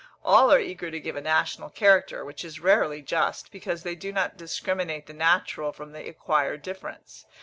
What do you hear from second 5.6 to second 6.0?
from